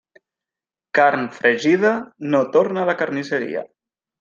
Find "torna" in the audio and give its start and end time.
2.57-2.83